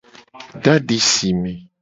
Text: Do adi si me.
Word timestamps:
Do 0.61 0.69
adi 0.75 0.97
si 1.09 1.29
me. 1.41 1.53